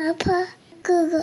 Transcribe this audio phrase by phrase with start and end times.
[0.00, 0.46] Папа,
[0.82, 1.22] Гугу.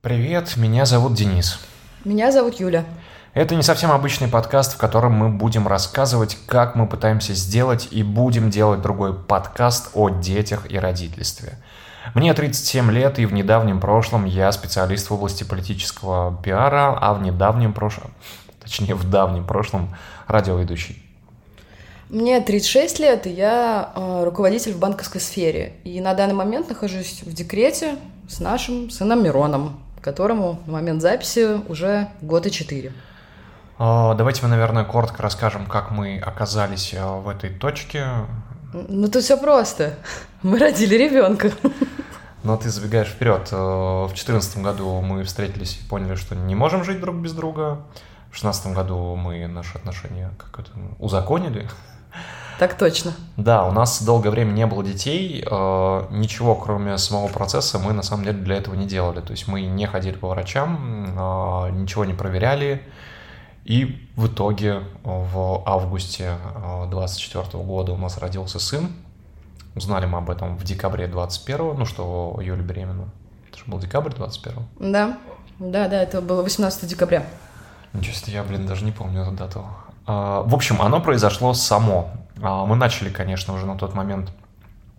[0.00, 1.60] Привет, меня зовут Денис.
[2.04, 2.84] Меня зовут Юля.
[3.32, 8.02] Это не совсем обычный подкаст, в котором мы будем рассказывать, как мы пытаемся сделать и
[8.02, 11.58] будем делать другой подкаст о детях и родительстве.
[12.14, 17.22] Мне 37 лет, и в недавнем прошлом я специалист в области политического пиара, а в
[17.22, 18.12] недавнем прошлом,
[18.60, 19.94] точнее в давнем прошлом,
[20.26, 21.05] радиоведущий.
[22.08, 25.74] Мне 36 лет, и я э, руководитель в банковской сфере.
[25.82, 27.96] И на данный момент нахожусь в декрете
[28.28, 32.92] с нашим сыном Мироном, которому на момент записи уже год и четыре.
[33.78, 38.06] А, Давайте мы, наверное, коротко расскажем, как мы оказались а, в этой точке.
[38.72, 39.94] Ну, тут все просто.
[40.42, 41.50] Мы родили ребенка.
[42.44, 43.50] Но ты забегаешь вперед.
[43.50, 47.80] В 2014 году мы встретились и поняли, что не можем жить друг без друга.
[48.30, 51.68] В 2016 году мы наши отношения как это узаконили.
[52.58, 53.12] Так точно.
[53.36, 58.02] Да, у нас долгое время не было детей, э, ничего кроме самого процесса мы на
[58.02, 59.20] самом деле для этого не делали.
[59.20, 62.82] То есть мы не ходили по врачам, э, ничего не проверяли.
[63.64, 66.36] И в итоге в августе
[66.88, 68.88] 24 года у нас родился сын.
[69.74, 73.10] Узнали мы об этом в декабре 21 ну что Юля беременна.
[73.50, 75.18] Это же был декабрь 21 Да.
[75.58, 77.26] Да, да, это было 18 декабря.
[77.92, 79.64] Ничего себе, я, блин, даже не помню эту дату.
[80.06, 82.10] В общем, оно произошло само.
[82.42, 84.30] А, Мы начали, конечно, уже на тот момент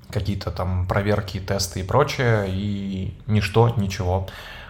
[0.09, 4.27] какие-то там проверки, тесты и прочее, и ничто, ничего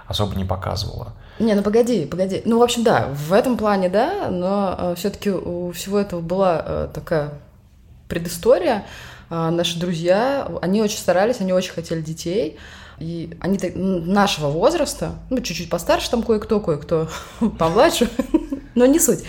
[0.08, 1.14] особо не показывало.
[1.40, 2.42] Не, ну погоди, погоди.
[2.46, 6.88] Ну, в общем, да, в этом плане, да, но все-таки у всего этого была э,
[6.94, 7.34] такая
[8.08, 8.86] предыстория.
[9.30, 12.58] А, Наши друзья, они очень старались, они очень хотели детей.
[13.00, 17.10] И они нашего возраста, ну, чуть-чуть постарше там кое-кто, кое-кто
[17.60, 18.10] помладше,
[18.76, 19.24] но не суть.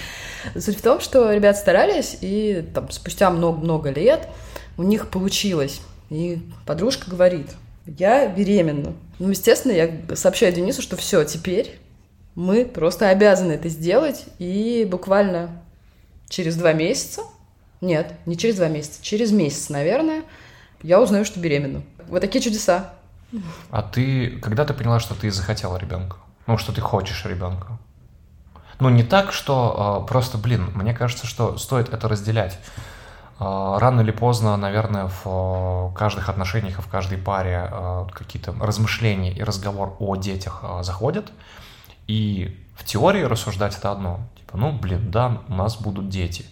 [0.58, 4.28] Суть в том, что ребят старались, и там спустя много-много лет
[4.76, 5.80] у них получилось.
[6.10, 7.48] И подружка говорит,
[7.86, 8.94] я беременна.
[9.18, 11.78] Ну, естественно, я сообщаю Денису, что все, теперь
[12.34, 14.24] мы просто обязаны это сделать.
[14.38, 15.62] И буквально
[16.28, 17.22] через два месяца,
[17.80, 20.22] нет, не через два месяца, через месяц, наверное,
[20.82, 21.82] я узнаю, что беременна.
[22.08, 22.94] Вот такие чудеса.
[23.70, 26.16] А ты, когда ты поняла, что ты захотела ребенка?
[26.46, 27.78] Ну, что ты хочешь ребенка?
[28.80, 32.58] Ну, не так, что э, просто, блин, мне кажется, что стоит это разделять.
[33.40, 37.70] Э, Рано или поздно, наверное, в э, каждых отношениях и в каждой паре
[38.12, 41.32] какие-то размышления и разговор о детях заходят.
[42.06, 44.20] И в теории рассуждать это одно.
[44.36, 46.46] Типа, ну, блин, да, у нас будут дети.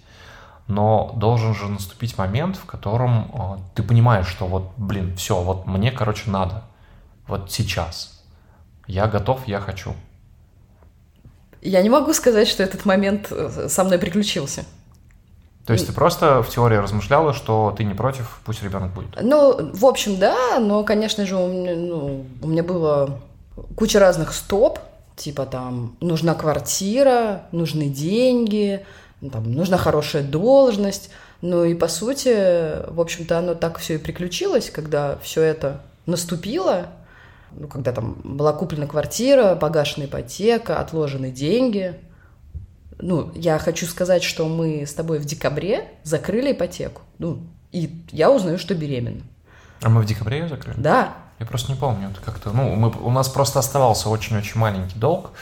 [0.66, 5.93] Но должен же наступить момент, в котором ты понимаешь, что вот, блин, все, вот мне,
[5.93, 6.64] короче, надо.
[7.28, 8.25] Вот сейчас.
[8.88, 9.94] Я готов, я хочу.
[11.66, 14.65] Я не могу сказать, что этот момент э, со мной приключился.
[15.66, 19.21] То есть ты просто в теории размышляла, что ты не против, пусть ребенок будет.
[19.21, 23.19] Ну, в общем, да, но, конечно же, у меня, ну, у меня было
[23.75, 24.78] куча разных стоп,
[25.16, 28.87] типа там нужна квартира, нужны деньги,
[29.21, 31.10] ну, там, нужна хорошая должность.
[31.43, 36.87] Ну и по сути, в общем-то, оно так все и приключилось, когда все это наступило,
[37.59, 41.99] ну, когда там была куплена квартира, погашена ипотека, отложены деньги.
[42.99, 47.03] Ну, я хочу сказать, что мы с тобой в декабре закрыли ипотеку.
[47.19, 47.41] Ну,
[47.72, 49.22] и я узнаю, что беременна.
[49.83, 50.81] А мы в декабре ее закрыли?
[50.81, 52.11] Да, Я просто не помню.
[52.11, 55.33] Это как-то, ну, мы, у нас просто оставался очень-очень маленький долг,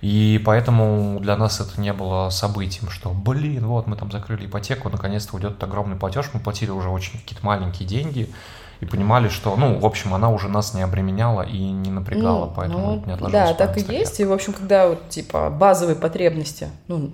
[0.00, 4.88] и поэтому для нас это не было событием, что, блин, вот мы там закрыли ипотеку,
[4.88, 8.32] наконец-то уйдет огромный платеж, мы платили уже очень какие-то маленькие деньги,
[8.80, 12.52] и понимали, что, ну, в общем, она уже нас не обременяла и не напрягала, Ну,
[12.54, 13.48] поэтому ну, не отложилось.
[13.48, 14.20] Да, так и есть.
[14.20, 17.12] И, в общем, когда вот, типа, базовые потребности, ну,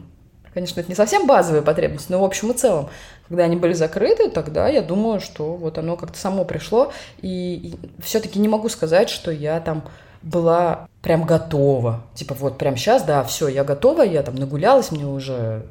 [0.53, 2.89] конечно, это не совсем базовые потребности, но в общем и целом,
[3.29, 6.93] когда они были закрыты, тогда я думаю, что вот оно как-то само пришло.
[7.23, 9.85] И, все-таки не могу сказать, что я там
[10.23, 12.03] была прям готова.
[12.15, 15.67] Типа, вот прям сейчас, да, все, я готова, я там нагулялась, мне уже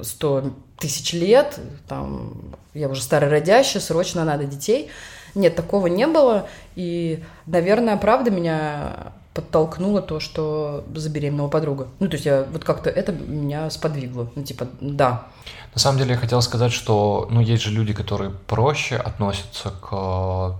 [0.00, 1.58] 100 тысяч лет,
[1.88, 4.90] там, я уже старородящая, срочно надо детей.
[5.36, 6.48] Нет, такого не было.
[6.74, 11.88] И, наверное, правда меня подтолкнуло то, что забеременела подруга.
[12.00, 14.30] Ну, то есть я вот как-то это меня сподвигло.
[14.34, 15.26] Ну, типа, да.
[15.74, 20.56] На самом деле я хотел сказать, что ну, есть же люди, которые проще относятся к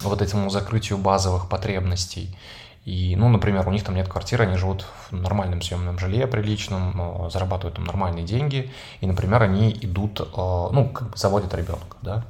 [0.00, 2.36] вот этому закрытию базовых потребностей.
[2.84, 7.26] И, ну, например, у них там нет квартиры, они живут в нормальном съемном жилье приличном,
[7.26, 8.70] э, зарабатывают там нормальные деньги,
[9.00, 12.24] и, например, они идут, э, ну, заводят ребенка, да.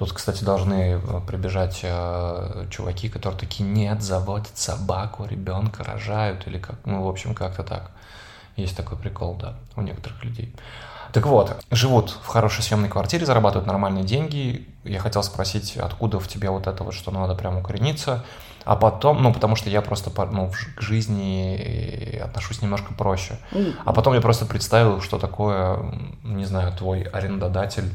[0.00, 6.56] Тут, кстати, должны э, прибежать э, чуваки, которые такие, нет, заводят собаку, ребенка рожают, или
[6.56, 7.90] как, ну, в общем, как-то так.
[8.56, 10.56] Есть такой прикол, да, у некоторых людей.
[11.12, 14.66] Так вот, живут в хорошей съемной квартире, зарабатывают нормальные деньги.
[14.84, 18.24] Я хотел спросить, откуда в тебе вот это вот, что надо прям укорениться.
[18.64, 23.38] А потом, ну, потому что я просто ну, к жизни отношусь немножко проще.
[23.84, 25.78] А потом я просто представил, что такое,
[26.24, 27.92] не знаю, твой арендодатель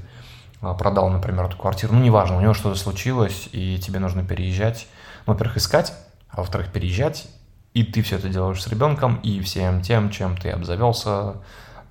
[0.73, 1.94] продал, например, эту квартиру.
[1.94, 4.88] Ну, неважно, у него что-то случилось, и тебе нужно переезжать.
[5.25, 5.94] Ну, во-первых, искать,
[6.29, 7.27] а во-вторых, переезжать.
[7.73, 11.35] И ты все это делаешь с ребенком, и всем тем, чем ты обзавелся,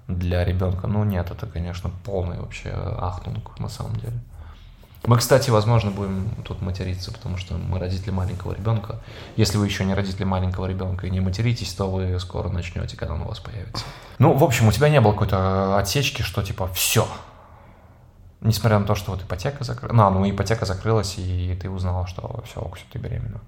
[0.08, 0.86] для ребенка.
[0.86, 4.18] Ну нет, это, конечно, полный вообще ахтунг на самом деле.
[5.06, 9.00] Мы, кстати, возможно, будем тут материться, потому что мы родители маленького ребенка.
[9.36, 13.14] Если вы еще не родители маленького ребенка и не материтесь, то вы скоро начнете, когда
[13.14, 13.84] он у вас появится.
[14.18, 17.06] Ну, в общем, у тебя не было какой-то отсечки, что типа все.
[18.44, 19.96] Несмотря на то, что вот ипотека закрылась.
[19.96, 23.40] Ну, ну, ипотека закрылась, и ты узнала, что все, все, ты беременна.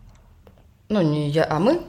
[0.89, 1.83] Ну, не я, а мы.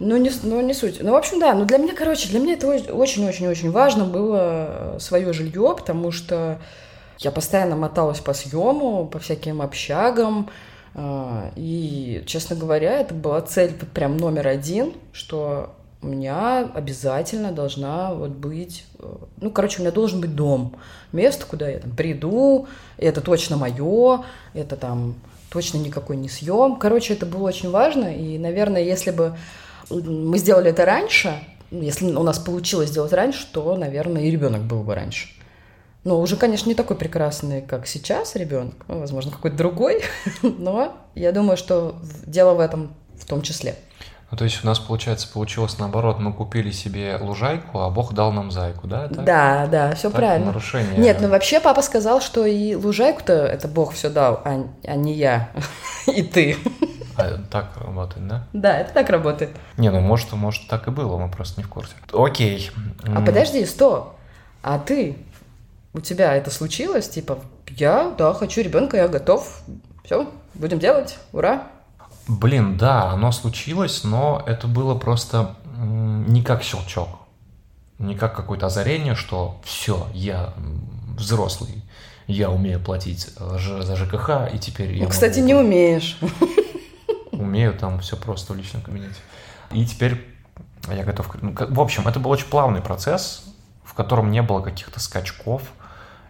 [0.00, 1.00] Ну не, ну, не суть.
[1.00, 1.54] Ну, в общем, да.
[1.54, 6.58] Но для меня, короче, для меня это очень-очень-очень важно было э, свое жилье, потому что
[7.18, 10.50] я постоянно моталась по съему, по всяким общагам.
[10.94, 18.14] Э, и, честно говоря, это была цель прям номер один, что у меня обязательно должна
[18.14, 20.76] вот быть, э, ну, короче, у меня должен быть дом,
[21.12, 24.24] место, куда я там приду, это точно мое,
[24.54, 25.14] это там
[25.50, 26.76] точно никакой не съем.
[26.76, 29.36] Короче, это было очень важно, и, наверное, если бы
[29.90, 31.34] мы сделали это раньше,
[31.70, 35.28] если у нас получилось сделать раньше, то, наверное, и ребенок был бы раньше.
[36.02, 40.02] Но уже, конечно, не такой прекрасный, как сейчас ребенок, ну, возможно, какой-то другой,
[40.42, 43.76] но я думаю, что дело в этом в том числе.
[44.30, 48.30] Ну, то есть у нас, получается, получилось наоборот, мы купили себе лужайку, а Бог дал
[48.30, 49.08] нам зайку, да?
[49.08, 49.24] Так?
[49.24, 50.46] Да, да, все так, правильно.
[50.46, 50.98] Нарушение.
[50.98, 55.14] Нет, ну вообще папа сказал, что и лужайку-то это Бог все дал, а, а не
[55.14, 55.50] я
[56.06, 56.56] и ты.
[57.16, 58.46] А так работает, да?
[58.52, 59.50] Да, это так работает.
[59.76, 61.92] Не, ну может, может так и было, мы просто не в курсе.
[62.12, 62.70] Окей.
[63.04, 64.14] А подожди, стоп.
[64.62, 65.16] А ты,
[65.92, 67.08] у тебя это случилось?
[67.08, 67.38] Типа,
[67.68, 69.62] я, да, хочу ребенка, я готов.
[70.04, 71.66] Все, будем делать, ура.
[72.30, 77.08] Блин, да, оно случилось, но это было просто не как щелчок,
[77.98, 80.54] не как какое-то озарение, что все, я
[81.18, 81.82] взрослый,
[82.26, 85.04] я умею платить э, за ЖКХ, и теперь я...
[85.04, 85.46] Ну, кстати, могу...
[85.46, 86.18] не умеешь
[87.40, 89.14] умею, там все просто в личном кабинете.
[89.72, 90.26] И теперь
[90.88, 91.34] я готов...
[91.40, 93.44] Ну, в общем, это был очень плавный процесс,
[93.82, 95.62] в котором не было каких-то скачков.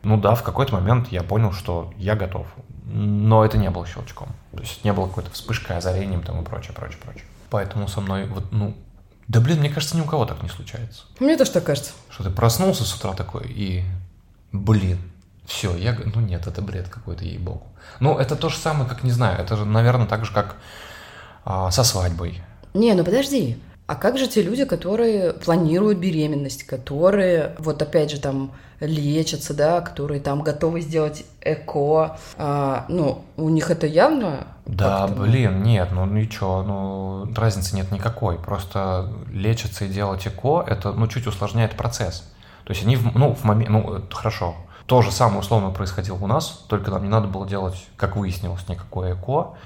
[0.03, 2.47] Ну да, в какой-то момент я понял, что я готов.
[2.93, 4.29] Но это не было щелчком.
[4.53, 7.25] То есть не было какой-то вспышкой, озарением там и прочее, прочее, прочее.
[7.51, 8.75] Поэтому со мной вот, ну,
[9.29, 11.05] да блин, мне кажется, ни у кого так не случается.
[11.21, 11.93] Мне тоже так кажется.
[12.11, 13.85] Что ты проснулся с утра такой и,
[14.53, 14.99] блин,
[15.47, 17.67] все, я, ну нет, это бред какой-то, ей-богу.
[18.01, 20.57] Ну, это то же самое, как, не знаю, это же, наверное, так же, как
[21.45, 22.43] а, со свадьбой.
[22.75, 23.59] Не, ну подожди.
[23.91, 29.81] А как же те люди, которые планируют беременность, которые, вот опять же, там лечатся, да,
[29.81, 34.47] которые там готовы сделать эко, а, ну, у них это явно...
[34.65, 40.93] Да, блин, нет, ну ничего, ну разницы нет никакой, просто лечиться и делать эко, это,
[40.93, 42.33] ну, чуть усложняет процесс.
[42.63, 44.55] То есть они, ну, в момент, ну, хорошо,
[44.87, 48.69] то же самое условно происходило у нас, только нам не надо было делать, как выяснилось,
[48.69, 49.57] никакое эко,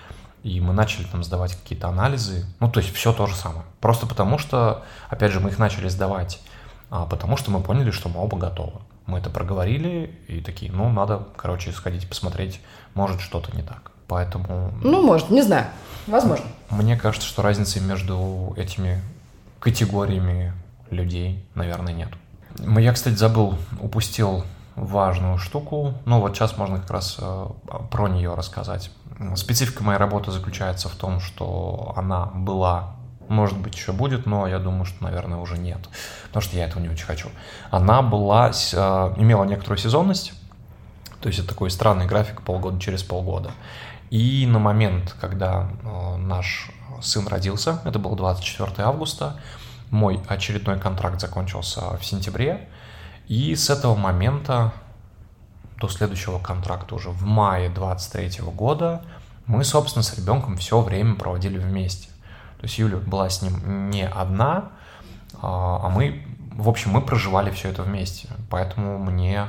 [0.45, 3.65] и мы начали там сдавать какие-то анализы, ну, то есть все то же самое.
[3.81, 6.39] Просто потому что, опять же, мы их начали сдавать,
[6.91, 8.81] а, потому что мы поняли, что мы оба готовы.
[9.07, 12.61] Мы это проговорили и такие, ну, надо, короче, сходить посмотреть,
[12.93, 13.91] может, что-то не так.
[14.07, 14.73] Поэтому...
[14.83, 15.67] Ну, может, не знаю,
[16.07, 16.45] возможно.
[16.69, 19.03] Мне кажется, что разницы между этими
[19.61, 20.53] категориями
[20.91, 22.11] людей, наверное, нет.
[22.59, 24.45] Я, кстати, забыл, упустил
[24.77, 25.95] важную штуку.
[26.05, 27.47] Ну, вот сейчас можно как раз э,
[27.91, 28.91] про нее рассказать.
[29.37, 32.97] Специфика моей работы заключается в том, что она была,
[33.29, 35.79] может быть, еще будет, но я думаю, что, наверное, уже нет,
[36.27, 37.29] потому что я этого не очень хочу.
[37.71, 40.33] Она была, э, имела некоторую сезонность,
[41.21, 43.53] то есть это такой странный график полгода через полгода.
[44.11, 49.37] И на момент, когда э, наш сын родился, это было 24 августа,
[49.91, 52.69] мой очередной контракт закончился в сентябре,
[53.29, 54.73] и с этого момента
[55.79, 59.03] до следующего контракта уже в мае 23 года
[59.47, 62.09] мы, собственно, с ребенком все время проводили вместе.
[62.59, 64.71] То есть Юля была с ним не одна,
[65.43, 68.29] а, а мы, в общем, мы проживали все это вместе.
[68.49, 69.49] Поэтому мне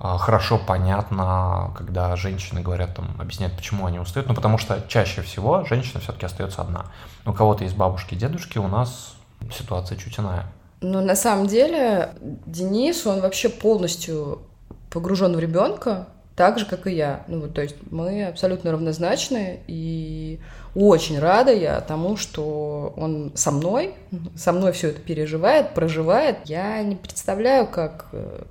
[0.00, 4.28] а, хорошо понятно, когда женщины говорят, там, объясняют, почему они устают.
[4.28, 6.86] Ну, потому что чаще всего женщина все-таки остается одна.
[7.26, 9.16] У кого-то есть бабушки дедушки, у нас
[9.52, 10.46] ситуация чуть иная.
[10.80, 14.42] Ну, на самом деле, Денис, он вообще полностью
[14.90, 17.24] погружен в ребенка, так же, как и я.
[17.26, 20.38] Ну, вот, то есть мы абсолютно равнозначны, и
[20.74, 23.94] очень рада я тому, что он со мной,
[24.36, 26.38] со мной все это переживает, проживает.
[26.44, 28.42] Я не представляю, как э,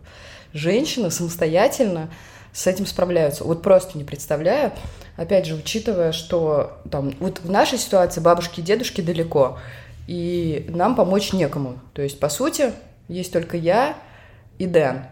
[0.51, 2.09] женщины самостоятельно
[2.51, 3.45] с этим справляются.
[3.45, 4.73] Вот просто не представляю.
[5.15, 9.59] Опять же, учитывая, что там вот в нашей ситуации бабушки и дедушки далеко,
[10.07, 11.79] и нам помочь некому.
[11.93, 12.73] То есть, по сути,
[13.07, 13.95] есть только я
[14.57, 15.05] и Дэн.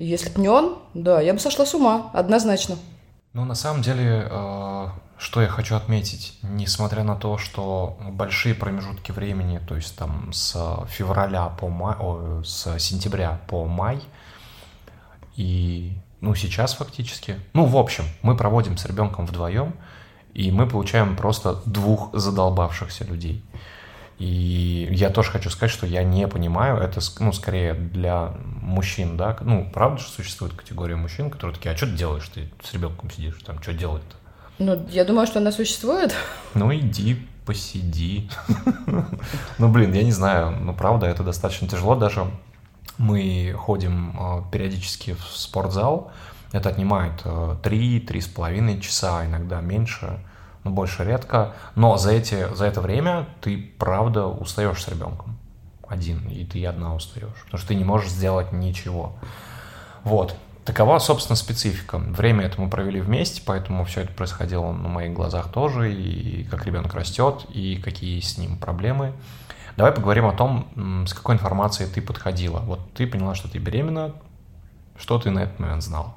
[0.00, 2.76] Если б не он, да, я бы сошла с ума, однозначно.
[3.34, 4.88] Ну, на самом деле, э,
[5.18, 10.86] что я хочу отметить, несмотря на то, что большие промежутки времени, то есть там с
[10.88, 14.00] февраля по май, о, с сентября по май,
[15.36, 15.92] и
[16.22, 19.74] ну сейчас фактически, ну в общем, мы проводим с ребенком вдвоем,
[20.32, 23.44] и мы получаем просто двух задолбавшихся людей.
[24.20, 29.34] И я тоже хочу сказать, что я не понимаю, это, ну, скорее для мужчин, да,
[29.40, 33.10] ну, правда, что существует категория мужчин, которые такие, а что ты делаешь, ты с ребенком
[33.10, 34.16] сидишь, там, что делать-то?
[34.58, 36.14] Ну, я думаю, что она существует.
[36.52, 38.28] Ну, иди, посиди.
[39.56, 42.26] Ну, блин, я не знаю, ну, правда, это достаточно тяжело даже.
[42.98, 46.12] Мы ходим а, периодически в спортзал,
[46.52, 50.18] это отнимает 3-3,5 э, часа, иногда меньше
[50.64, 51.54] но больше редко.
[51.74, 55.38] Но за, эти, за это время ты, правда, устаешь с ребенком
[55.90, 59.16] один, и ты одна устаешь, потому что ты не можешь сделать ничего.
[60.04, 60.36] Вот.
[60.64, 61.98] Такова, собственно, специфика.
[61.98, 66.64] Время это мы провели вместе, поэтому все это происходило на моих глазах тоже, и как
[66.64, 69.12] ребенок растет, и какие с ним проблемы.
[69.76, 72.58] Давай поговорим о том, с какой информацией ты подходила.
[72.60, 74.14] Вот ты поняла, что ты беременна,
[74.96, 76.14] что ты на этот момент знала?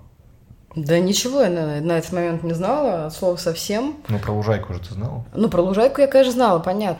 [0.76, 3.98] Да ничего я на, на этот момент не знала, от слова совсем.
[4.08, 5.24] Ну, про лужайку уже ты знала?
[5.36, 7.00] Ну, про лужайку я, конечно, знала, понятно.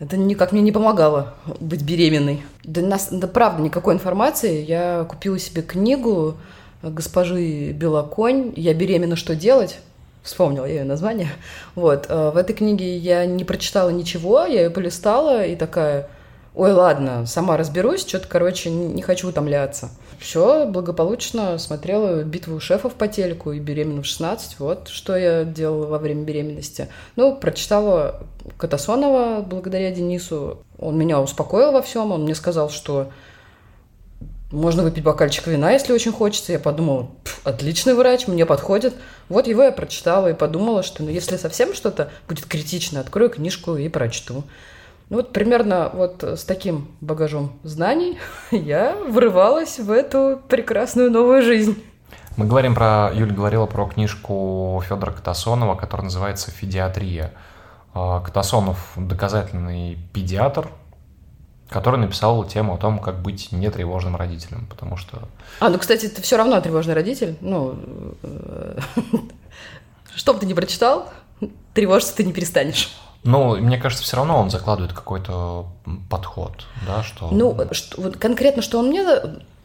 [0.00, 2.42] Это никак мне не помогало быть беременной.
[2.64, 4.64] Да, нас, да правда, никакой информации.
[4.64, 6.36] Я купила себе книгу
[6.82, 9.78] госпожи Белоконь «Я беременна, что делать?»
[10.24, 11.30] Вспомнила я ее название.
[11.74, 12.06] Вот.
[12.08, 16.08] Э, в этой книге я не прочитала ничего, я ее полистала и такая,
[16.54, 23.08] ой, ладно, сама разберусь, что-то, короче, не хочу утомляться все благополучно смотрела битву шефов по
[23.08, 24.58] телеку и беременна в 16.
[24.58, 26.88] Вот что я делала во время беременности.
[27.16, 28.20] Ну, прочитала
[28.56, 30.62] Катасонова благодаря Денису.
[30.78, 32.12] Он меня успокоил во всем.
[32.12, 33.10] Он мне сказал, что
[34.52, 36.52] можно выпить бокальчик вина, если очень хочется.
[36.52, 37.10] Я подумала,
[37.42, 38.94] отличный врач, мне подходит.
[39.28, 43.76] Вот его я прочитала и подумала, что ну, если совсем что-то будет критично, открою книжку
[43.76, 44.44] и прочту.
[45.08, 48.18] Ну вот примерно вот с таким багажом знаний
[48.50, 51.82] я врывалась в эту прекрасную новую жизнь.
[52.36, 57.32] Мы говорим про, Юля говорила про книжку Федора Катасонова, которая называется «Федиатрия».
[57.94, 60.68] А, Катасонов– доказательный педиатр,
[61.68, 65.28] который написал тему о том, как быть нетревожным родителем, потому что...
[65.60, 67.36] А, ну, кстати, ты все равно тревожный родитель.
[67.42, 67.76] Ну,
[68.22, 68.78] э,
[70.14, 71.12] что бы ты ни прочитал,
[71.74, 72.96] тревожиться ты не перестанешь.
[73.24, 75.66] Ну, мне кажется, все равно он закладывает какой-то
[76.10, 77.28] подход, да, что...
[77.30, 79.04] Ну, что, вот конкретно, что он мне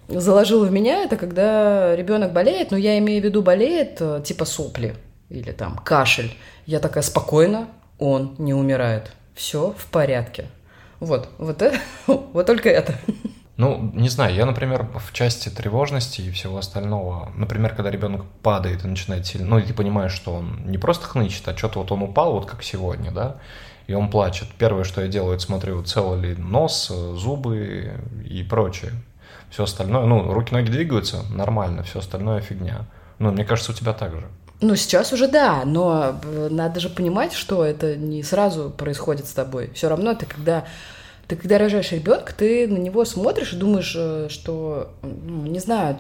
[0.08, 4.46] заложил в меня, это когда ребенок болеет, но я имею в виду болеет э, типа
[4.46, 4.96] сопли
[5.30, 6.34] или там кашель.
[6.66, 7.68] Я такая спокойно,
[8.00, 9.12] он не умирает.
[9.34, 10.48] Все в порядке.
[11.00, 12.96] Вот, вот это, вот только это.
[13.58, 18.86] Ну, не знаю, я, например, в части тревожности и всего остального, например, когда ребенок падает
[18.86, 21.92] и начинает сильно, ну, и ты понимаешь, что он не просто хнычет, а что-то вот
[21.92, 23.38] он упал, вот как сегодня, да,
[23.88, 24.48] и он плачет.
[24.60, 28.92] Первое, что я делаю, смотрю, цел ли нос, зубы и прочее.
[29.50, 32.86] Все остальное, ну, руки-ноги двигаются, нормально, все остальное фигня.
[33.18, 34.28] Ну, мне кажется, у тебя так же.
[34.60, 39.32] Ну, сейчас уже да, но э, надо же понимать, что это не сразу происходит с
[39.32, 39.72] тобой.
[39.74, 40.66] Все равно это когда
[41.28, 45.98] ты когда рожаешь ребенка, ты на него смотришь и думаешь, э, что, ну, не знаю,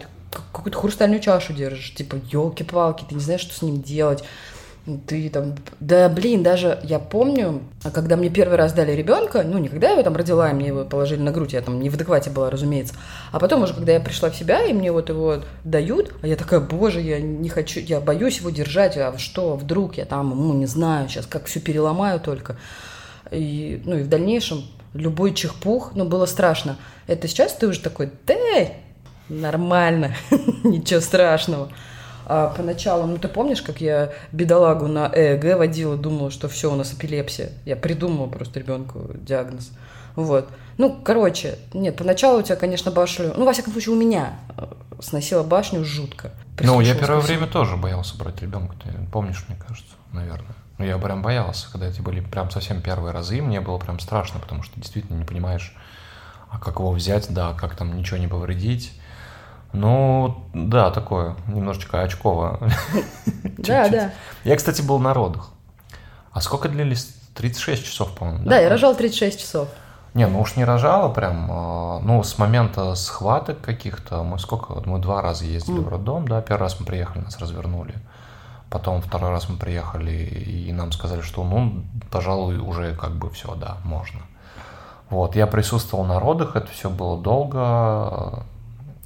[0.53, 4.23] какую-то хрустальную чашу держишь, типа, елки-палки, ты не знаешь, что с ним делать.
[5.05, 9.57] Ты там, да блин, даже я помню, а когда мне первый раз дали ребенка, ну,
[9.57, 11.89] не когда я его там родила, и мне его положили на грудь, я там не
[11.89, 12.93] в адеквате была, разумеется,
[13.33, 16.37] а потом уже, когда я пришла в себя, и мне вот его дают, а я
[16.37, 20.53] такая, боже, я не хочу, я боюсь его держать, а что, вдруг я там, ну,
[20.53, 22.55] не знаю, сейчас как все переломаю только.
[23.29, 24.63] И, ну, и в дальнейшем
[24.93, 26.77] любой чихпух, ну, было страшно.
[27.07, 28.67] Это сейчас ты уже такой, да,
[29.29, 30.15] нормально,
[30.63, 31.69] ничего страшного.
[32.29, 36.75] А поначалу, ну ты помнишь, как я бедолагу на ЭЭГ водила, думала, что все, у
[36.75, 37.51] нас эпилепсия.
[37.63, 39.71] Я придумала просто ребенку диагноз.
[40.17, 40.49] Вот.
[40.77, 44.65] Ну, короче, нет, поначалу у тебя, конечно, башню, ну, во всяком случае, у меня э,
[44.99, 46.31] сносила башню жутко.
[46.59, 50.55] Ну, я первое время тоже боялся брать ребенка, ты помнишь, мне кажется, наверное.
[50.77, 54.39] Ну, я прям боялся, когда эти были прям совсем первые разы, мне было прям страшно,
[54.39, 55.75] потому что действительно не понимаешь,
[56.49, 58.93] а как его взять, да, как там ничего не повредить.
[59.73, 62.59] Ну, да, такое, немножечко очково.
[63.57, 64.13] Да, да.
[64.43, 65.49] Я, кстати, был на родах.
[66.31, 67.13] А сколько длились?
[67.33, 68.47] 36 часов, по-моему.
[68.47, 69.67] Да, я рожал 36 часов.
[70.13, 71.47] Не, ну уж не рожала прям.
[71.51, 76.41] а, Ну, с момента схваток каких-то, мы сколько, мы два раза ездили в роддом, да,
[76.41, 77.95] первый раз мы приехали, нас развернули.
[78.69, 83.55] Потом второй раз мы приехали, и нам сказали, что, ну, пожалуй, уже как бы все,
[83.55, 84.19] да, можно.
[85.09, 88.43] Вот, я присутствовал на родах, это все было долго.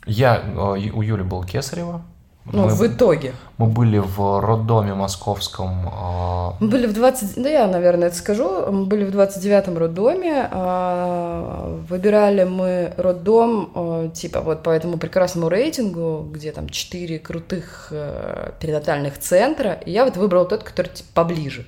[0.07, 2.01] Я, э, у Юли был Кесарева.
[2.45, 3.33] Ну, мы, в итоге.
[3.57, 5.87] мы были в роддоме московском.
[5.93, 7.41] а, Мы были в 20...
[7.41, 8.71] Да я, наверное, это скажу.
[8.71, 10.49] Мы были в 29-м роддоме.
[10.51, 17.89] а, Выбирали мы роддом а, типа вот по этому прекрасному рейтингу, где там 4 крутых
[17.91, 19.73] э, перинатальных центра.
[19.85, 21.65] И я вот выбрала тот, который типа поближе.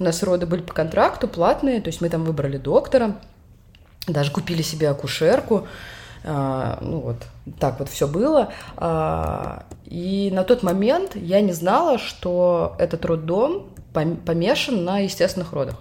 [0.00, 1.80] У нас роды были по контракту, платные.
[1.80, 3.16] То есть мы там выбрали доктора.
[4.08, 5.66] Даже купили себе акушерку.
[6.26, 7.16] Ну вот,
[7.60, 8.52] так вот все было.
[8.76, 15.52] А, и на тот момент я не знала, что этот роддом пом- помешан на естественных
[15.52, 15.76] родах.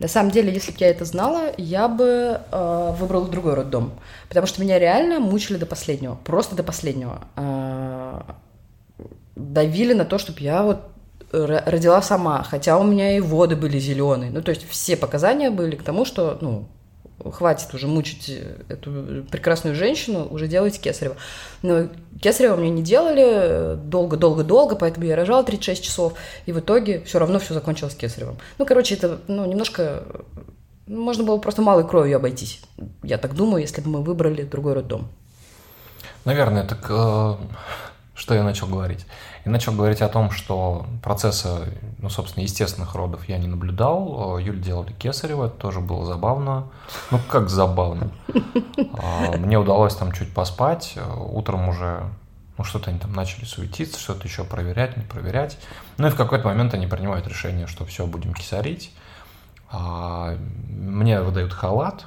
[0.00, 3.92] На самом деле, если бы я это знала, я бы э, выбрала другой роддом.
[4.28, 6.16] Потому что меня реально мучили до последнего.
[6.24, 7.20] Просто до последнего.
[7.36, 8.22] Э,
[9.36, 10.80] давили на то, чтобы я вот
[11.30, 12.42] родила сама.
[12.42, 14.32] Хотя у меня и воды были зеленые.
[14.32, 16.66] Ну, то есть все показания были к тому, что, ну,
[17.22, 18.30] хватит уже мучить
[18.68, 21.16] эту прекрасную женщину, уже делайте кесарево.
[21.62, 21.88] Но
[22.20, 26.14] кесарево мне не делали долго-долго-долго, поэтому я рожала 36 часов,
[26.46, 28.38] и в итоге все равно все закончилось кесаревым.
[28.58, 30.04] Ну, короче, это ну, немножко...
[30.86, 32.60] Можно было просто малой кровью обойтись.
[33.02, 35.08] Я так думаю, если бы мы выбрали другой роддом.
[36.26, 37.34] Наверное, так э,
[38.14, 39.06] что я начал говорить?
[39.44, 44.38] Я начал говорить о том, что процесса, ну, собственно, естественных родов я не наблюдал.
[44.38, 46.68] Юль делали кесарево, это тоже было забавно.
[47.10, 48.10] Ну, как забавно.
[48.94, 50.96] А, Мне удалось там чуть поспать.
[51.30, 52.04] Утром уже,
[52.56, 55.58] ну, что-то они там начали суетиться, что-то еще проверять, не проверять.
[55.98, 58.94] Ну, и в какой-то момент они принимают решение, что все, будем кисарить.
[59.70, 60.38] А,
[60.70, 62.06] Мне выдают халат,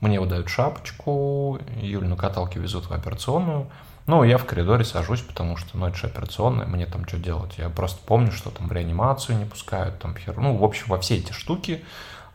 [0.00, 3.66] мне выдают шапочку, Юлю на каталке везут в операционную.
[4.08, 7.58] Ну, я в коридоре сажусь, потому что, ну, это же операционная, мне там что делать?
[7.58, 10.34] Я просто помню, что там реанимацию не пускают, там хер...
[10.38, 11.84] Ну, в общем, во все эти штуки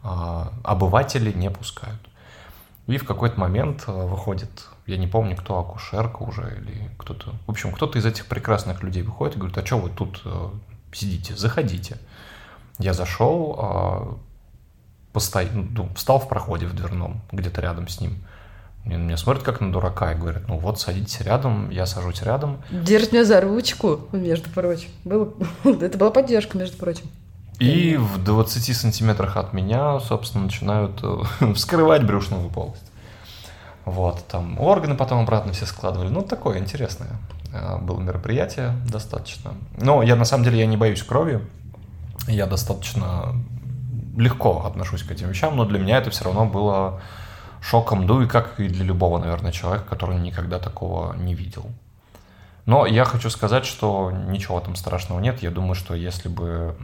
[0.04, 2.00] а, обыватели не пускают.
[2.86, 7.32] И в какой-то момент а, выходит, я не помню, кто, акушерка уже или кто-то.
[7.48, 10.50] В общем, кто-то из этих прекрасных людей выходит и говорит, а что вы тут э,
[10.92, 11.98] сидите, заходите.
[12.78, 14.18] Я зашел, а,
[15.12, 15.50] постой...
[15.52, 18.24] ну, встал в проходе в дверном, где-то рядом с ним.
[18.86, 22.22] И на меня смотрят как на дурака и говорят, ну вот, садитесь рядом, я сажусь
[22.22, 22.62] рядом.
[22.70, 24.90] Держит меня за ручку, между прочим.
[25.06, 25.34] Было...
[25.64, 27.06] Это была поддержка, между прочим.
[27.60, 32.84] И в 20 сантиметрах от меня, собственно, начинают э, вскрывать брюшную полость.
[33.86, 36.10] Вот, там органы потом обратно все складывали.
[36.10, 37.12] Ну, такое интересное
[37.54, 39.54] э, было мероприятие достаточно.
[39.78, 41.42] Но я, на самом деле, я не боюсь крови.
[42.28, 43.34] Я достаточно
[44.18, 47.02] легко отношусь к этим вещам, но для меня это все равно было
[47.64, 51.66] шоком, ну и как и для любого, наверное, человека, который никогда такого не видел.
[52.66, 55.42] Но я хочу сказать, что ничего там страшного нет.
[55.42, 56.76] Я думаю, что если бы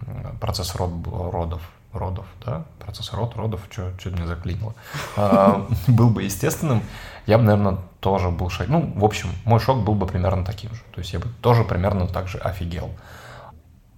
[0.41, 1.61] процесс род, родов,
[1.93, 4.73] родов, да, процесс род, родов, что меня заклинило,
[5.15, 6.83] а, был бы естественным,
[7.27, 8.67] я бы, наверное, тоже был шок.
[8.67, 10.81] Ну, в общем, мой шок был бы примерно таким же.
[10.93, 12.89] То есть я бы тоже примерно так же офигел.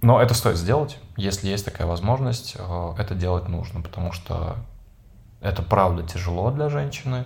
[0.02, 0.98] Но это стоит сделать.
[1.16, 4.56] Если есть такая возможность, э, это делать нужно, потому что
[5.42, 7.26] это правда тяжело для женщины.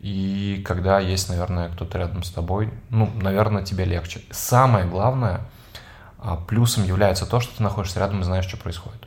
[0.00, 4.22] И когда есть, наверное, кто-то рядом с тобой, ну, наверное, тебе легче.
[4.30, 5.42] Самое главное,
[6.18, 9.06] а, плюсом является то, что ты находишься рядом и знаешь, что происходит.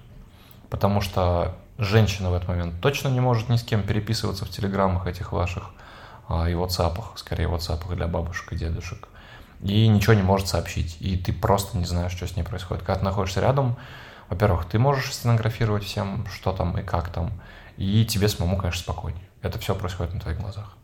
[0.69, 5.07] Потому что женщина в этот момент точно не может ни с кем переписываться в телеграммах
[5.07, 5.71] этих ваших
[6.27, 9.07] а, и WhatsApp, скорее WhatsApp для бабушек и дедушек.
[9.61, 10.97] И ничего не может сообщить.
[10.99, 12.83] И ты просто не знаешь, что с ней происходит.
[12.83, 13.77] Когда ты находишься рядом,
[14.29, 17.31] во-первых, ты можешь стенографировать всем, что там и как там.
[17.77, 19.27] И тебе самому, конечно, спокойнее.
[19.41, 20.77] Это все происходит на твоих глазах.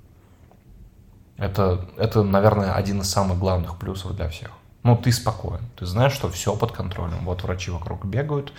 [1.38, 4.52] Это, это, наверное, один из самых главных плюсов для всех.
[4.84, 7.26] Ну, ты спокоен, ты знаешь, что все под контролем.
[7.26, 8.52] Вот врачи вокруг бегают,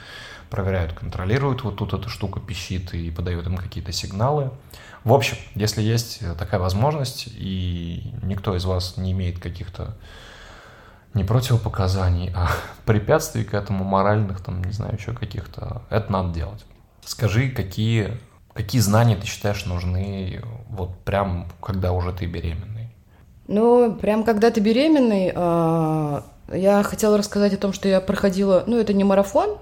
[0.51, 4.51] проверяют, контролируют, вот тут эта штука пищит и подает им какие-то сигналы.
[5.05, 9.97] В общем, если есть такая возможность, и никто из вас не имеет каких-то
[11.15, 12.51] не противопоказаний, а
[12.85, 16.65] препятствий к этому, моральных, там, не знаю, еще каких-то, это надо делать.
[17.05, 18.19] Скажи, какие,
[18.53, 22.89] какие знания ты считаешь нужны вот прям, когда уже ты беременный?
[23.49, 28.79] Ну, прям когда ты беременный, а, я хотела рассказать о том, что я проходила, ну,
[28.79, 29.59] это не марафон,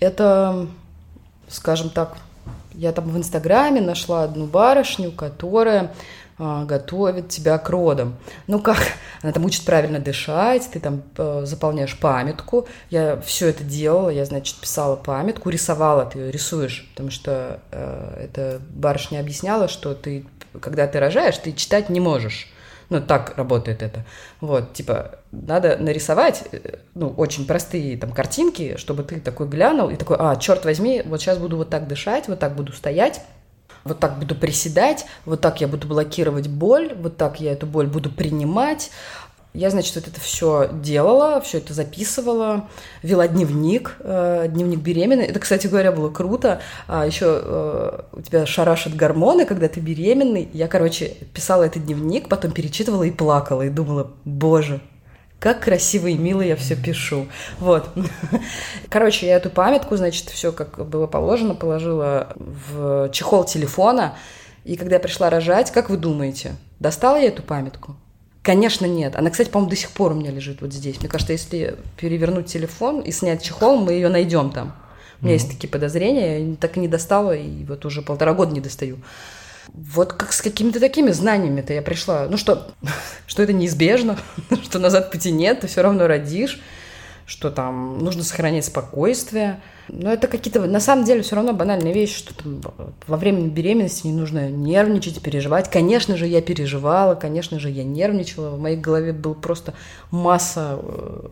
[0.00, 0.66] это,
[1.48, 2.16] скажем так,
[2.74, 5.92] я там в Инстаграме нашла одну барышню, которая
[6.66, 8.16] готовит тебя к родам.
[8.46, 8.78] Ну как?
[9.22, 12.66] Она там учит правильно дышать, ты там э, заполняешь памятку.
[12.90, 18.60] Я все это делала, я, значит, писала памятку, рисовала, ты рисуешь, потому что э, эта
[18.70, 20.26] барышня объясняла, что ты,
[20.60, 22.48] когда ты рожаешь, ты читать не можешь.
[22.92, 24.04] Ну, так работает это.
[24.40, 29.96] Вот, типа, надо нарисовать, э, ну, очень простые там картинки, чтобы ты такой глянул и
[29.96, 33.22] такой, а, черт возьми, вот сейчас буду вот так дышать, вот так буду стоять,
[33.84, 37.86] вот так буду приседать, вот так я буду блокировать боль, вот так я эту боль
[37.86, 38.90] буду принимать.
[39.54, 42.70] Я, значит, вот это все делала, все это записывала,
[43.02, 45.26] вела дневник, э, дневник беременной.
[45.26, 46.62] Это, кстати говоря, было круто.
[46.88, 50.48] А еще э, у тебя шарашат гормоны, когда ты беременный.
[50.54, 54.80] Я, короче, писала этот дневник, потом перечитывала и плакала, и думала, боже,
[55.42, 57.26] как красиво и мило я все пишу.
[57.58, 57.90] Вот.
[58.88, 64.16] Короче, я эту памятку, значит, все как было положено, положила в чехол телефона.
[64.62, 67.96] И когда я пришла рожать, как вы думаете, достала я эту памятку?
[68.42, 69.16] Конечно, нет.
[69.16, 71.00] Она, кстати, по-моему, до сих пор у меня лежит вот здесь.
[71.00, 74.76] Мне кажется, если перевернуть телефон и снять чехол, мы ее найдем там.
[75.20, 75.38] У меня mm-hmm.
[75.38, 78.98] есть такие подозрения, я так и не достала, и вот уже полтора года не достаю.
[79.68, 82.26] Вот как с какими-то такими знаниями-то я пришла.
[82.28, 82.68] Ну что,
[83.26, 84.18] что это неизбежно,
[84.62, 86.60] что назад пути нет, ты все равно родишь,
[87.26, 89.60] что там нужно сохранять спокойствие.
[89.88, 92.60] Но это какие-то, на самом деле, все равно банальные вещи, что там
[93.06, 95.70] во время беременности не нужно нервничать, переживать.
[95.70, 98.50] Конечно же, я переживала, конечно же, я нервничала.
[98.50, 99.74] В моей голове был просто
[100.10, 101.28] масса э,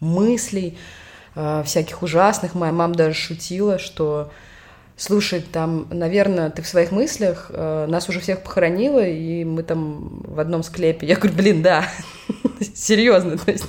[0.00, 0.78] мыслей
[1.34, 2.54] э, всяких ужасных.
[2.54, 4.30] Моя мама даже шутила, что
[4.96, 10.22] слушай, там, наверное, ты в своих мыслях, э, нас уже всех похоронила, и мы там
[10.24, 11.06] в одном склепе.
[11.06, 11.84] Я говорю, блин, да,
[12.74, 13.66] серьезно, то есть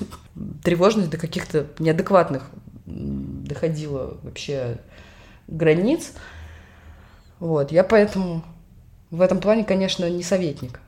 [0.64, 2.44] тревожность до каких-то неадекватных
[2.86, 4.78] доходила вообще
[5.48, 6.12] границ.
[7.40, 8.44] Вот, я поэтому
[9.12, 10.80] в этом плане, конечно, не советник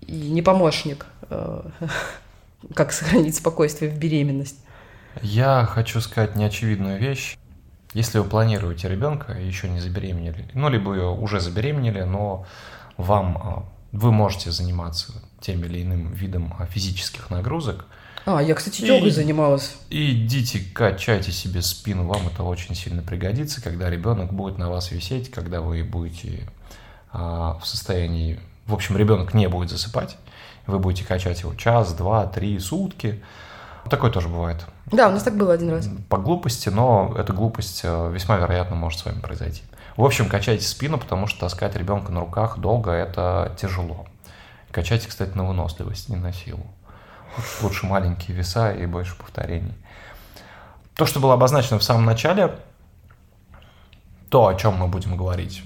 [0.00, 1.62] и не помощник, э,
[2.74, 4.58] как сохранить спокойствие в беременность.
[5.22, 7.36] Я хочу сказать неочевидную вещь.
[7.94, 12.46] Если вы планируете ребенка еще не забеременели, ну, либо уже забеременели, но
[12.96, 17.86] вам а, вы можете заниматься тем или иным видом а, физических нагрузок.
[18.26, 19.76] А, я, кстати, йогой и, занималась.
[19.88, 25.30] Идите, качайте себе спину, вам это очень сильно пригодится, когда ребенок будет на вас висеть,
[25.30, 26.46] когда вы будете
[27.10, 30.18] а, в состоянии, в общем, ребенок не будет засыпать,
[30.66, 33.22] вы будете качать его час, два, три, сутки.
[33.90, 34.66] Такое тоже бывает.
[34.86, 35.88] Да, у нас так было один раз.
[36.08, 39.62] По глупости, но эта глупость э, весьма вероятно может с вами произойти.
[39.96, 44.06] В общем, качайте спину, потому что таскать ребенка на руках долго– это тяжело.
[44.70, 46.66] Качайте, кстати, на выносливость, не на силу.
[47.62, 49.74] Лучше маленькие веса и больше повторений.
[50.94, 52.58] То, что было обозначено в самом начале,
[54.28, 55.62] то, о чем мы будем говорить,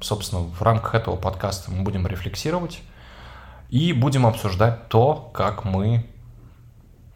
[0.00, 2.82] собственно, в рамках этого подкаста мы будем рефлексировать
[3.68, 6.06] и будем обсуждать то, как мы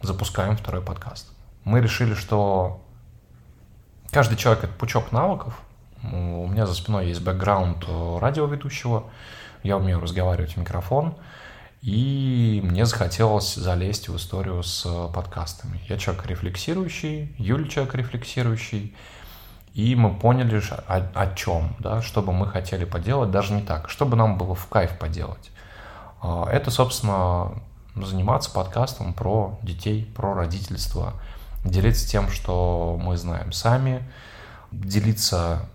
[0.02, 1.32] запускаем второй подкаст.
[1.64, 2.80] Мы решили, что
[4.10, 5.60] каждый человек— это пучок навыков.
[6.02, 7.84] У меня за спиной есть бэкграунд
[8.20, 9.04] радиоведущего,
[9.62, 11.16] я умею разговаривать в микрофон,
[11.82, 15.80] и мне захотелось залезть в историю с подкастами.
[15.88, 18.94] Я человек рефлексирующий, Юля человек рефлексирующий,
[19.74, 23.90] и мы поняли, о, о чем, да, что бы мы хотели поделать, даже не так,
[23.90, 25.50] чтобы нам было в кайф поделать.
[26.22, 27.52] А, это, собственно,
[28.04, 31.14] заниматься подкастом про детей, про родительство,
[31.64, 34.02] делиться тем, что мы знаем сами,
[34.70, 35.68] делиться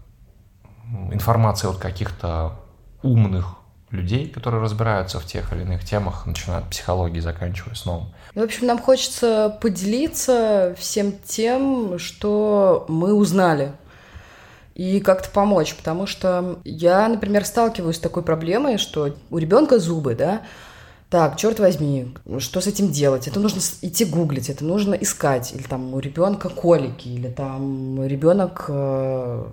[1.11, 2.59] информацией от каких-то
[3.01, 3.55] умных
[3.89, 8.13] людей, которые разбираются в тех или иных темах, начиная от психологии, заканчивая сном.
[8.35, 13.73] Ну, в общем, нам хочется поделиться всем тем, что мы узнали
[14.75, 20.15] и как-то помочь, потому что я, например, сталкиваюсь с такой проблемой, что у ребенка зубы,
[20.15, 20.41] да,
[21.11, 23.27] так, черт возьми, что с этим делать?
[23.27, 25.51] Это нужно идти гуглить, это нужно искать.
[25.53, 29.45] Или там у ребенка колики, или там ребенок э,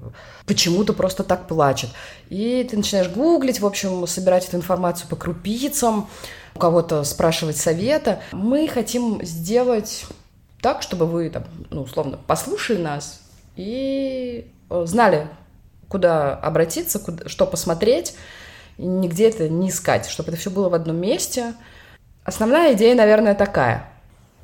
[0.47, 1.91] почему-то просто так плачет.
[2.29, 6.09] И ты начинаешь гуглить, в общем, собирать эту информацию по крупицам,
[6.55, 8.21] у кого-то спрашивать совета.
[8.31, 10.07] Мы хотим сделать
[10.63, 13.21] так, чтобы вы, там, ну, условно, послушали нас
[13.57, 15.27] и э, знали,
[15.89, 18.15] куда обратиться, куда, что посмотреть,
[18.79, 21.55] нигде это не искать, чтобы это все было в одном месте.
[22.25, 23.89] Основная идея, наверное, такая.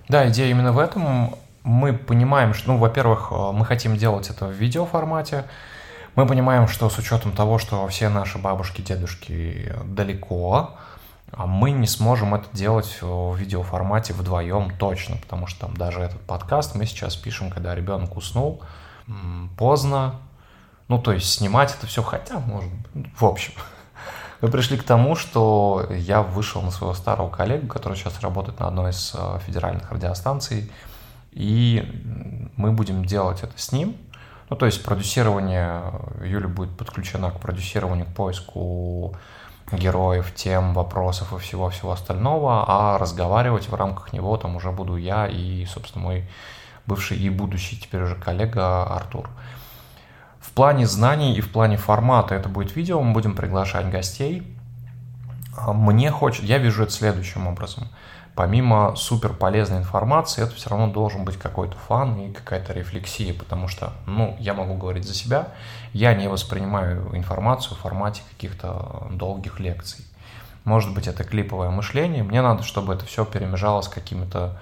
[0.08, 1.36] Да, идея именно в этом.
[1.62, 5.44] Мы понимаем, что, ну, во-первых, э, мы хотим делать это в видеоформате.
[6.14, 10.76] Мы понимаем, что с учетом того, что все наши бабушки, дедушки далеко,
[11.32, 16.20] а мы не сможем это делать в видеоформате вдвоем точно, потому что там даже этот
[16.20, 18.62] подкаст мы сейчас пишем, когда ребенок уснул,
[19.56, 20.16] поздно,
[20.86, 22.70] ну, то есть снимать это все хотя, может,
[23.18, 23.52] в общем.
[24.40, 28.68] Мы пришли к тому, что я вышел на своего старого коллегу, который сейчас работает на
[28.68, 30.70] одной из э, федеральных радиостанций,
[31.32, 33.96] и мы будем делать это с ним.
[34.50, 35.82] Ну, то есть продюсирование,
[36.22, 39.16] Юля будет подключена к продюсированию, к поиску
[39.72, 45.26] героев, тем, вопросов и всего-всего остального, а разговаривать в рамках него там уже буду я
[45.26, 46.28] и, собственно, мой
[46.86, 49.28] бывший и будущий теперь уже коллега Артур.
[50.44, 54.42] В плане знаний и в плане формата это будет видео, мы будем приглашать гостей.
[55.56, 57.88] А мне хочется, я вижу это следующим образом.
[58.34, 63.68] Помимо супер полезной информации, это все равно должен быть какой-то фан и какая-то рефлексия, потому
[63.68, 65.48] что, ну, я могу говорить за себя,
[65.94, 70.04] я не воспринимаю информацию в формате каких-то долгих лекций.
[70.64, 74.58] Может быть, это клиповое мышление, мне надо, чтобы это все перемежалось какими-то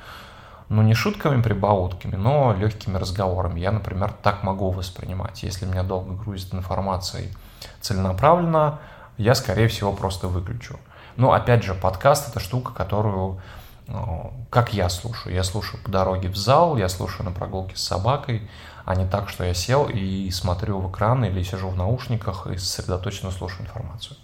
[0.73, 3.61] ну, не шутками, прибаутками, но легкими разговорами.
[3.61, 5.43] Я, например, так могу воспринимать.
[5.43, 7.29] Если меня долго грузит информацией
[7.83, 8.79] целенаправленно,
[9.19, 10.79] я, скорее всего, просто выключу.
[11.17, 13.39] Но, опять же, подкаст— это штука, которую,
[13.87, 13.93] э,
[14.49, 15.35] как я слушаю.
[15.35, 18.49] Я слушаю по дороге в зал, я слушаю на прогулке с собакой,
[18.87, 22.57] а не так, что я сел и смотрю в экран или сижу в наушниках и
[22.57, 24.17] сосредоточенно слушаю информацию.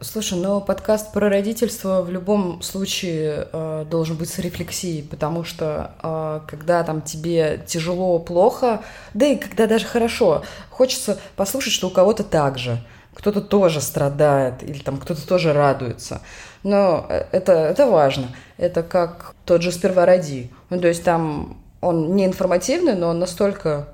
[0.00, 5.90] Слушай, но подкаст про родительство в любом случае э, должен быть с рефлексией, потому что
[6.00, 11.90] э, когда там тебе тяжело, плохо, да и когда даже хорошо, хочется послушать, что у
[11.90, 12.78] кого-то так же,
[13.12, 16.20] кто-то тоже страдает или там кто-то тоже радуется.
[16.62, 18.28] Но э, это, это важно.
[18.56, 20.52] Это как тот же «Сперва роди».
[20.70, 23.88] Ну, то есть там он не информативный, но он настолько,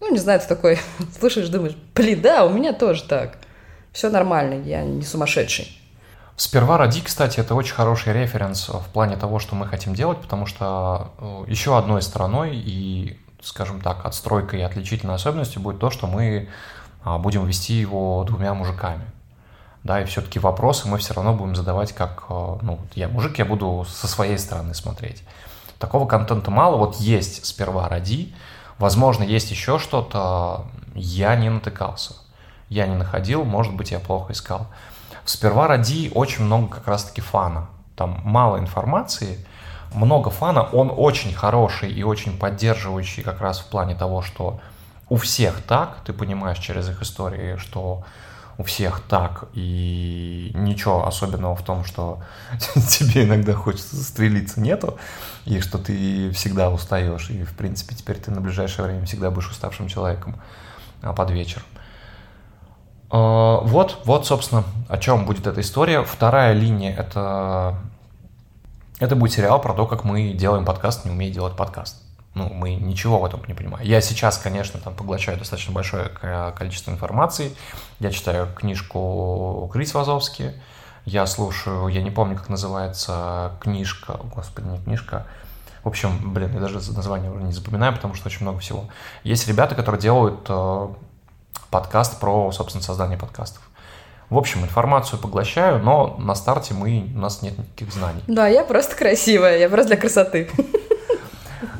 [0.00, 0.80] ну, не знаю, ты такой
[1.20, 3.37] слышишь, думаешь, блин, да, у меня тоже так–
[3.98, 5.76] все нормально, я не сумасшедший.
[6.36, 10.46] Сперва ради, кстати, это очень хороший референс в плане того, что мы хотим делать, потому
[10.46, 16.06] что э, еще одной стороной и, скажем так, отстройкой и отличительной особенностью будет то, что
[16.06, 16.48] мы
[17.02, 19.04] а, будем вести его двумя мужиками.
[19.82, 23.44] Да, и все-таки вопросы мы все равно будем задавать как, э, ну, я мужик, я
[23.44, 25.24] буду со своей стороны смотреть.
[25.80, 28.32] Такого контента мало, вот есть сперва ради,
[28.78, 32.14] возможно, есть еще что-то, я не натыкался
[32.68, 34.68] я не находил, может быть, я плохо искал.
[35.24, 37.68] Сперва ради очень много как раз-таки фана.
[37.96, 39.44] Там мало информации,
[39.94, 40.62] много фана.
[40.62, 44.60] Он очень хороший и очень поддерживающий как раз в плане того, что
[45.08, 48.04] у всех так, ты понимаешь через их истории, что
[48.58, 52.20] у всех так, и ничего особенного в том, что
[52.74, 54.98] тебе иногда хочется застрелиться, нету,
[55.44, 59.50] и что ты всегда устаешь, и, в принципе, теперь ты на ближайшее время всегда будешь
[59.50, 60.40] уставшим человеком
[61.00, 61.62] а под вечер.
[63.10, 66.02] А, вот, вот, собственно, о чем будет эта история.
[66.02, 67.76] Вторая линия— это,
[68.98, 72.02] это будет сериал про то, как мы делаем подкаст, не умея делать подкаст.
[72.34, 73.86] Ну, мы ничего в этом не понимаем.
[73.86, 76.08] Я сейчас, конечно, там поглощаю достаточно большое
[76.56, 77.56] количество информации.
[77.98, 80.52] Я читаю книжку Крис Вазовски,
[81.04, 85.26] я слушаю, я не помню, как называется книжка, господи, не книжка,
[85.82, 88.88] в общем, блин, я даже название уже не запоминаю, потому что очень много всего.
[89.24, 90.88] Есть ребята, которые делают э,
[91.70, 93.62] подкаст про, собственно, создание подкастов.
[94.30, 98.22] В общем, информацию поглощаю, но на старте мы, у нас нет никаких знаний.
[98.26, 100.50] Да, я просто красивая, я просто для красоты.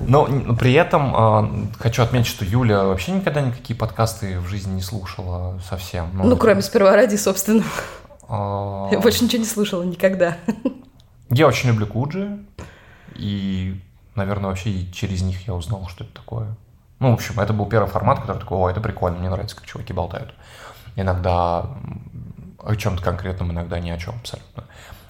[0.01, 0.27] Но
[0.59, 5.61] при этом э, хочу отметить, что Юля вообще никогда никакие подкасты в жизни не слушала
[5.69, 6.09] совсем.
[6.15, 7.63] Ну, ну кроме «Сперва ради», собственно.
[8.27, 10.39] Э, я больше ничего не слушала никогда.
[11.29, 12.39] Я очень люблю Куджи,
[13.15, 13.79] и,
[14.15, 16.57] наверное, вообще через них я узнал, что это такое.
[17.01, 19.67] Ну, в общем, это был первый формат, который такой, о, это прикольно, мне нравится, как
[19.67, 20.35] чуваки болтают.
[20.97, 21.67] Иногда
[22.63, 24.65] о чем-то конкретном, иногда ни о чем абсолютно.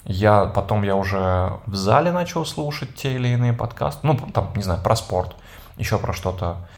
[0.05, 4.63] Я потом я уже в зале начал слушать те или иные подкасты, ну, там, не
[4.63, 5.35] знаю, про спорт,
[5.77, 6.69] еще про что-то.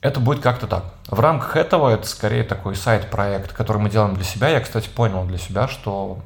[0.00, 0.84] Это будет как-то так.
[1.08, 4.48] В рамках этого это скорее такой сайт-проект, который мы делаем для себя.
[4.48, 6.18] Я, кстати, понял для себя, что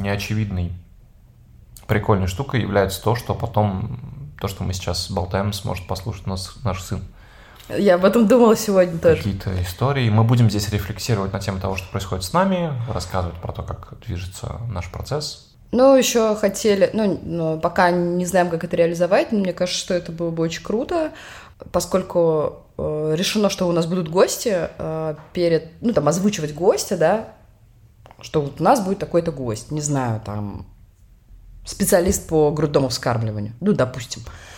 [0.00, 0.72] неочевидной
[1.86, 4.00] прикольной штукой является то, что потом
[4.40, 7.02] то, что мы сейчас болтаем, сможет послушать нас наш сын.
[7.68, 9.16] Я об этом думала сегодня тоже.
[9.16, 10.08] Какие-то истории.
[10.08, 13.94] Мы будем здесь рефлексировать на тему того, что происходит с нами, рассказывать про то, как
[14.06, 15.54] движется наш процесс.
[15.70, 19.92] Ну, еще хотели, ну, ну, пока не знаем, как это реализовать, но мне кажется, что
[19.92, 21.12] это было бы очень круто,
[21.72, 27.28] поскольку э, решено, что у нас будут гости э, перед, ну, там, озвучивать гостя, да,
[28.22, 30.66] что вот у нас будет такой-то гость, не знаю, там,
[31.66, 34.22] специалист по грудному вскармливанию, ну, допустим.
[34.24, 34.57] Э,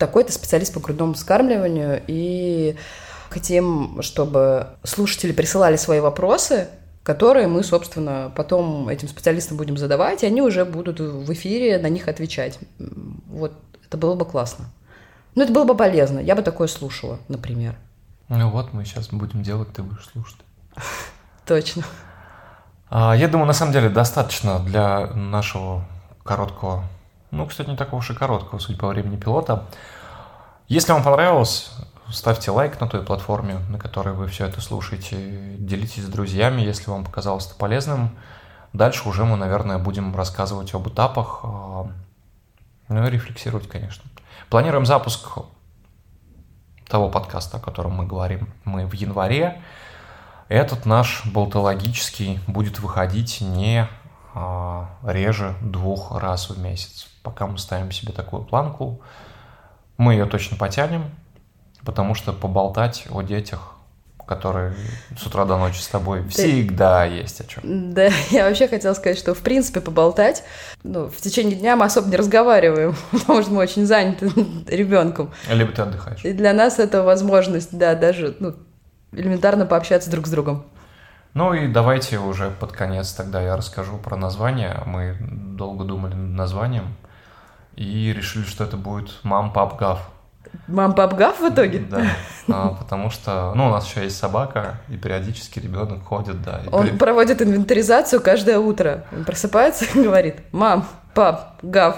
[0.00, 2.74] такой-то специалист по грудному вскармливанию, и
[3.28, 6.68] хотим, чтобы слушатели присылали свои вопросы,
[7.02, 11.88] которые мы, собственно, потом этим специалистам будем задавать, и они уже будут в эфире на
[11.88, 12.58] них отвечать.
[13.26, 13.52] Вот
[13.86, 14.70] это было бы классно.
[15.34, 16.18] Ну, это было бы полезно.
[16.18, 17.76] Я бы такое слушала, например.
[18.28, 20.40] Ну вот, мы сейчас будем делать, ты будешь слушать.
[21.46, 21.84] Точно.
[22.88, 25.84] А, я думаю, на самом деле достаточно для нашего
[26.24, 26.84] короткого,
[27.30, 29.66] ну, кстати, не такого уж и короткого, судя по времени пилота.
[30.68, 31.72] Если вам понравилось,
[32.12, 36.90] ставьте лайк на той платформе, на которой вы все это слушаете, делитесь с друзьями, если
[36.90, 38.16] вам показалось это полезным.
[38.72, 41.90] Дальше уже мы, наверное, будем рассказывать об этапах, а,
[42.88, 44.04] ну и рефлексировать, конечно.
[44.48, 45.38] Планируем запуск
[46.88, 49.60] того подкаста, о котором мы говорим, мы в январе.
[50.48, 53.88] Этот наш болтологический будет выходить не
[54.34, 57.09] а, реже двух раз в месяц.
[57.22, 59.00] Пока мы ставим себе такую планку,
[59.96, 61.10] мы ее точно потянем,
[61.84, 63.76] потому что поболтать о детях
[64.30, 64.74] которые
[65.18, 67.92] с утра до ночи с тобой, всегда есть о чем.
[67.92, 70.44] Да, я вообще хотела сказать, что в принципе поболтать,
[70.84, 74.30] ну, в течение дня мы особо не разговариваем, потому что мы очень заняты
[74.68, 75.32] ребенком.
[75.50, 76.24] Либо ты отдыхаешь.
[76.24, 78.54] И для нас это возможность, да, даже ну,
[79.10, 80.64] элементарно пообщаться друг с другом.
[81.34, 84.80] Ну и давайте уже под конец тогда я расскажу про название.
[84.86, 86.94] Мы долго думали над названием
[87.80, 90.00] и решили, что это будет «Мам, пап, гав».
[90.66, 91.78] Мам, пап, гав в итоге?
[91.78, 92.02] Да,
[92.48, 96.60] а, потому что, ну, у нас еще есть собака, и периодически ребенок ходит, да.
[96.72, 96.96] Он при...
[96.96, 99.04] проводит инвентаризацию каждое утро.
[99.12, 101.96] Он просыпается и говорит, мам, пап, гав.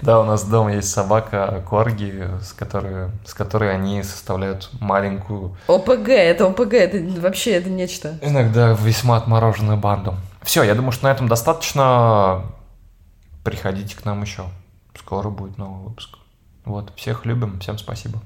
[0.00, 5.54] Да, у нас дома есть собака Корги, с которой, с которой они составляют маленькую...
[5.68, 8.18] ОПГ, это ОПГ, это вообще это нечто.
[8.22, 10.14] Иногда весьма отмороженную банду.
[10.42, 12.42] Все, я думаю, что на этом достаточно.
[13.44, 14.46] Приходите к нам еще.
[14.94, 16.18] Скоро будет новый выпуск.
[16.64, 18.20] Вот, всех любим, всем спасибо.